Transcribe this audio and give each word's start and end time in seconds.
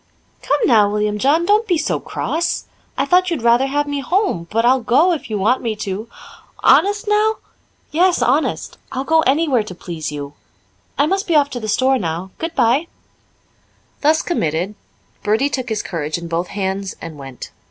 "Come 0.41 0.57
now, 0.65 0.89
William 0.91 1.19
John, 1.19 1.45
don't 1.45 1.67
be 1.67 1.77
so 1.77 1.99
cross. 1.99 2.65
I 2.97 3.05
thought 3.05 3.29
you'd 3.29 3.43
rather 3.43 3.67
have 3.67 3.85
me 3.87 3.99
home, 3.99 4.47
but 4.49 4.65
I'll 4.65 4.79
go, 4.81 5.11
if 5.13 5.29
you 5.29 5.37
want 5.37 5.61
me 5.61 5.75
to." 5.75 6.09
"Honest, 6.63 7.07
now?" 7.07 7.35
"Yes, 7.91 8.19
honest. 8.19 8.79
I'll 8.91 9.03
go 9.03 9.21
anywhere 9.27 9.61
to 9.61 9.75
please 9.75 10.11
you. 10.11 10.33
I 10.97 11.05
must 11.05 11.27
be 11.27 11.35
off 11.35 11.51
to 11.51 11.59
the 11.59 11.67
store 11.67 11.99
now. 11.99 12.31
Goodbye." 12.39 12.87
Thus 14.01 14.23
committed, 14.23 14.73
Bertie 15.21 15.49
took 15.49 15.69
his 15.69 15.83
courage 15.83 16.17
in 16.17 16.27
both 16.27 16.47
hands 16.47 16.95
and 16.99 17.19
went. 17.19 17.51